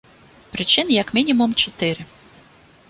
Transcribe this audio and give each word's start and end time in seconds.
Прычын 0.53 0.87
як 1.01 1.07
мінімум 1.19 1.51
чатыры. 1.65 2.09